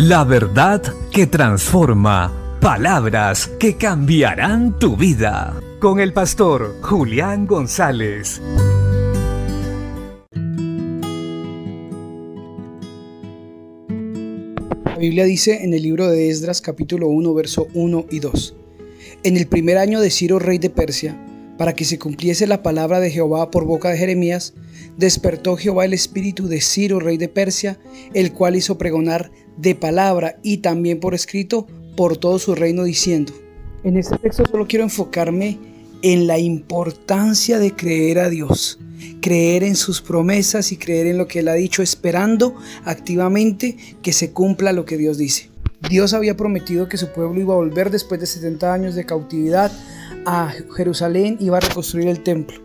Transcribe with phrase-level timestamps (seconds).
[0.00, 2.32] La verdad que transforma.
[2.60, 5.60] Palabras que cambiarán tu vida.
[5.80, 8.40] Con el pastor Julián González.
[14.84, 18.54] La Biblia dice en el libro de Esdras capítulo 1 verso 1 y 2.
[19.24, 21.20] En el primer año de Ciro rey de Persia,
[21.58, 24.54] para que se cumpliese la palabra de Jehová por boca de Jeremías,
[24.96, 27.78] despertó Jehová el espíritu de Ciro, rey de Persia,
[28.14, 33.32] el cual hizo pregonar de palabra y también por escrito por todo su reino, diciendo,
[33.84, 35.58] en este texto solo quiero enfocarme
[36.02, 38.78] en la importancia de creer a Dios,
[39.20, 44.12] creer en sus promesas y creer en lo que Él ha dicho, esperando activamente que
[44.12, 45.50] se cumpla lo que Dios dice.
[45.88, 49.72] Dios había prometido que su pueblo iba a volver después de 70 años de cautividad
[50.26, 52.60] a Jerusalén, iba a reconstruir el templo.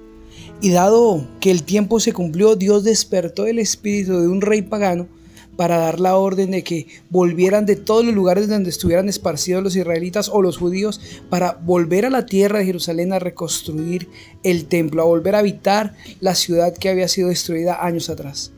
[0.62, 5.08] Y dado que el tiempo se cumplió, Dios despertó el espíritu de un rey pagano
[5.56, 9.76] para dar la orden de que volvieran de todos los lugares donde estuvieran esparcidos los
[9.76, 14.10] israelitas o los judíos para volver a la tierra de Jerusalén a reconstruir
[14.44, 18.52] el templo, a volver a habitar la ciudad que había sido destruida años atrás.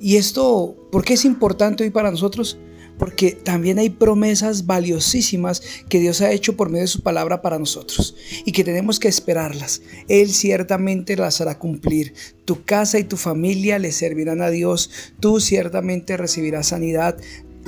[0.00, 2.58] Y esto, ¿por qué es importante hoy para nosotros?
[2.98, 7.58] Porque también hay promesas valiosísimas que Dios ha hecho por medio de su palabra para
[7.58, 9.82] nosotros y que tenemos que esperarlas.
[10.08, 12.14] Él ciertamente las hará cumplir.
[12.44, 14.90] Tu casa y tu familia le servirán a Dios.
[15.20, 17.16] Tú ciertamente recibirás sanidad.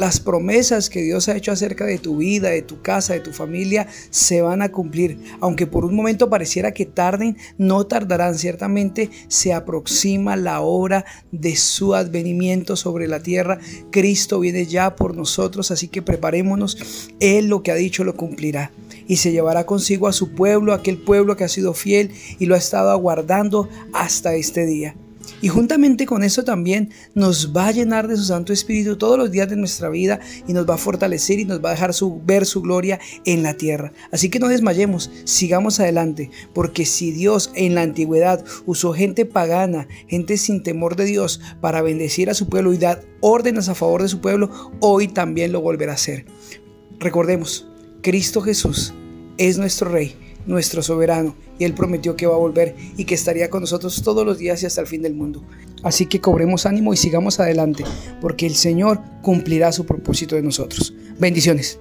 [0.01, 3.35] Las promesas que Dios ha hecho acerca de tu vida, de tu casa, de tu
[3.35, 5.19] familia, se van a cumplir.
[5.41, 8.39] Aunque por un momento pareciera que tarden, no tardarán.
[8.39, 13.59] Ciertamente se aproxima la hora de su advenimiento sobre la tierra.
[13.91, 17.11] Cristo viene ya por nosotros, así que preparémonos.
[17.21, 18.73] Él lo que ha dicho lo cumplirá.
[19.07, 22.55] Y se llevará consigo a su pueblo, aquel pueblo que ha sido fiel y lo
[22.55, 24.97] ha estado aguardando hasta este día.
[25.43, 29.31] Y juntamente con eso también nos va a llenar de su Santo Espíritu todos los
[29.31, 31.93] días de nuestra vida y nos va a fortalecer y nos va a dejar
[32.25, 33.93] ver su gloria en la tierra.
[34.13, 39.89] Así que no desmayemos, sigamos adelante, porque si Dios en la antigüedad usó gente pagana,
[40.09, 44.03] gente sin temor de Dios para bendecir a su pueblo y dar órdenes a favor
[44.03, 44.51] de su pueblo,
[44.81, 46.27] hoy también lo volverá a hacer.
[46.99, 47.67] Recordemos,
[48.03, 48.95] Cristo Jesús
[49.39, 53.51] es nuestro Rey nuestro soberano, y Él prometió que va a volver y que estaría
[53.51, 55.45] con nosotros todos los días y hasta el fin del mundo.
[55.83, 57.85] Así que cobremos ánimo y sigamos adelante,
[58.21, 60.95] porque el Señor cumplirá su propósito de nosotros.
[61.19, 61.79] Bendiciones.